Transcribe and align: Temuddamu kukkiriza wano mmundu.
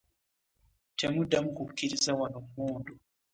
Temuddamu 0.99 1.49
kukkiriza 1.57 2.11
wano 2.19 2.39
mmundu. 2.45 2.93